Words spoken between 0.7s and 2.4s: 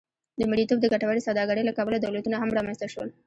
د ګټورې سوداګرۍ له کبله دولتونه